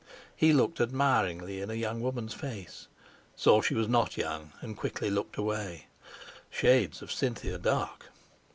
[0.35, 2.87] He looked admiringly in a young woman's face,
[3.35, 5.85] saw she was not young, and quickly looked away.
[6.49, 8.05] Shades of Cynthia Dark!